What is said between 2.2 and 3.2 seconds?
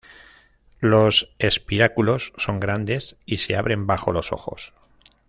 son grandes